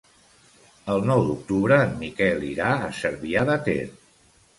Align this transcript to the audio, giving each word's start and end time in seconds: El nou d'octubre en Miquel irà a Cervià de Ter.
El 0.93 1.03
nou 1.09 1.19
d'octubre 1.27 1.77
en 1.87 1.93
Miquel 1.99 2.41
irà 2.47 2.71
a 2.87 2.89
Cervià 3.01 3.45
de 3.51 3.59
Ter. 3.69 3.77